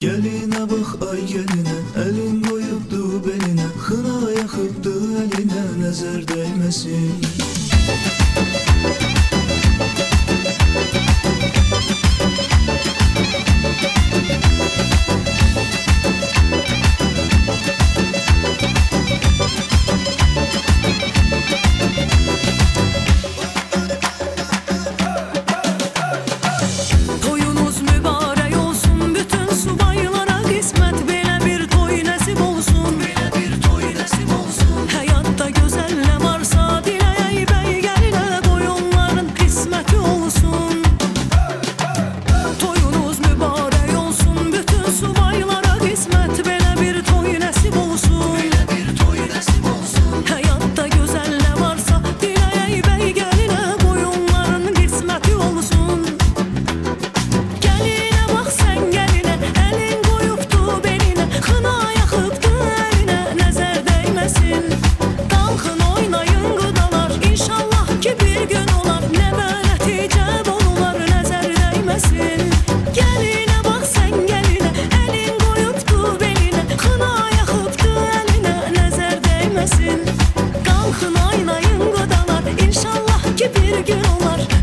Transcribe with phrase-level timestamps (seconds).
[0.00, 7.14] Geline bak ay geline Elin koyuptu beline Hına yakıptı eline Nezer değmesin.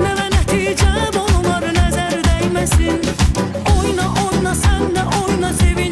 [0.00, 0.90] Nəvə nəticə
[1.22, 3.00] olmar nəzər dəyməsin
[3.76, 5.91] Oyna, oyna, sən də oyna, sevin.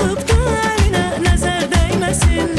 [0.00, 2.54] Axıb güllərinə nəzər dəyməsin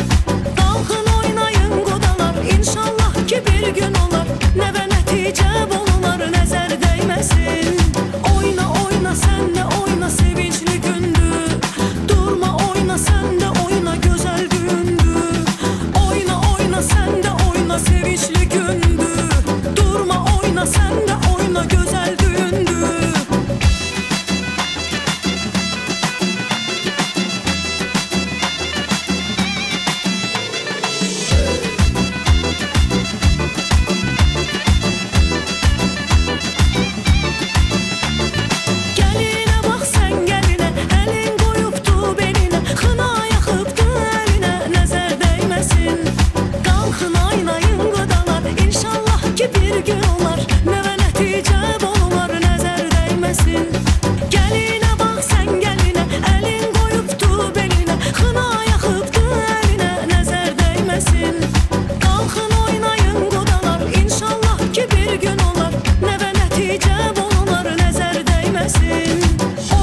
[0.59, 4.29] Dalğın oynayın qodalar İnşallah ki bir gün olar
[4.62, 7.81] Nəvə nəticə bolular Nəzər dəyməsin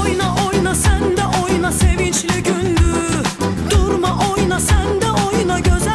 [0.01, 3.23] Oyna oyna sen de oyna sevinçli gündü.
[3.69, 5.88] Durma oyna sen de oyna göz